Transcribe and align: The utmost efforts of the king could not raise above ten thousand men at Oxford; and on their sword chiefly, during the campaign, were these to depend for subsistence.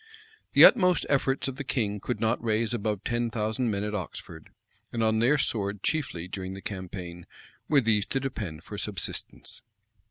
The 0.53 0.65
utmost 0.65 1.05
efforts 1.09 1.47
of 1.47 1.57
the 1.57 1.63
king 1.63 1.99
could 1.99 2.19
not 2.19 2.43
raise 2.43 2.73
above 2.73 3.03
ten 3.03 3.29
thousand 3.29 3.69
men 3.69 3.83
at 3.83 3.93
Oxford; 3.93 4.49
and 4.91 5.03
on 5.03 5.19
their 5.19 5.37
sword 5.37 5.83
chiefly, 5.83 6.27
during 6.27 6.55
the 6.55 6.59
campaign, 6.61 7.27
were 7.69 7.81
these 7.81 8.07
to 8.07 8.19
depend 8.19 8.63
for 8.63 8.79
subsistence. 8.79 9.61